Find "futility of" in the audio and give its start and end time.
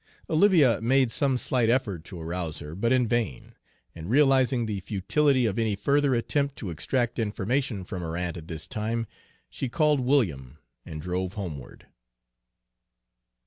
4.79-5.59